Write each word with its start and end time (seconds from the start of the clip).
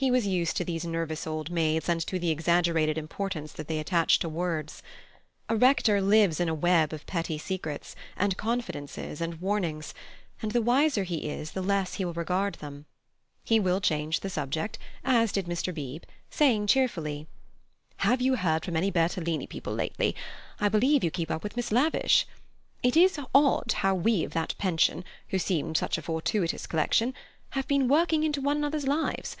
He 0.00 0.12
was 0.12 0.28
used 0.28 0.56
to 0.58 0.64
these 0.64 0.84
nervous 0.84 1.26
old 1.26 1.50
maids 1.50 1.88
and 1.88 2.00
to 2.06 2.20
the 2.20 2.30
exaggerated 2.30 2.96
importance 2.96 3.52
that 3.54 3.66
they 3.66 3.80
attach 3.80 4.20
to 4.20 4.28
words. 4.28 4.80
A 5.48 5.56
rector 5.56 6.00
lives 6.00 6.38
in 6.38 6.48
a 6.48 6.54
web 6.54 6.92
of 6.92 7.04
petty 7.06 7.36
secrets, 7.36 7.96
and 8.16 8.36
confidences 8.36 9.20
and 9.20 9.40
warnings, 9.40 9.94
and 10.40 10.52
the 10.52 10.62
wiser 10.62 11.02
he 11.02 11.28
is 11.28 11.50
the 11.50 11.62
less 11.62 11.94
he 11.94 12.04
will 12.04 12.12
regard 12.12 12.54
them. 12.54 12.86
He 13.42 13.58
will 13.58 13.80
change 13.80 14.20
the 14.20 14.30
subject, 14.30 14.78
as 15.02 15.32
did 15.32 15.46
Mr. 15.46 15.74
Beebe, 15.74 16.06
saying 16.30 16.68
cheerfully: 16.68 17.26
"Have 17.96 18.20
you 18.20 18.36
heard 18.36 18.64
from 18.64 18.76
any 18.76 18.92
Bertolini 18.92 19.48
people 19.48 19.74
lately? 19.74 20.14
I 20.60 20.68
believe 20.68 21.02
you 21.02 21.10
keep 21.10 21.28
up 21.28 21.42
with 21.42 21.56
Miss 21.56 21.72
Lavish. 21.72 22.24
It 22.84 22.96
is 22.96 23.18
odd 23.34 23.72
how 23.78 23.96
we 23.96 24.22
of 24.22 24.30
that 24.32 24.54
pension, 24.58 25.02
who 25.30 25.40
seemed 25.40 25.76
such 25.76 25.98
a 25.98 26.02
fortuitous 26.02 26.68
collection, 26.68 27.14
have 27.50 27.66
been 27.66 27.88
working 27.88 28.22
into 28.22 28.40
one 28.40 28.58
another's 28.58 28.86
lives. 28.86 29.36